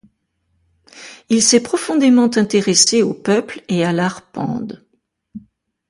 Il 1.29 1.43
s'est 1.43 1.61
profondément 1.61 2.31
intéressé 2.35 3.03
au 3.03 3.13
peuple 3.13 3.61
et 3.67 3.85
à 3.85 3.91
l'art 3.93 4.23
pende. 4.31 4.83